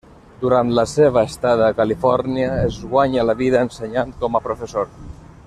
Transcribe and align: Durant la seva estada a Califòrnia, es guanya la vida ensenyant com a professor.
Durant 0.43 0.69
la 0.77 0.85
seva 0.91 1.21
estada 1.31 1.67
a 1.67 1.75
Califòrnia, 1.81 2.49
es 2.71 2.81
guanya 2.95 3.27
la 3.33 3.37
vida 3.43 3.63
ensenyant 3.69 4.17
com 4.25 4.41
a 4.41 4.43
professor. 4.49 4.91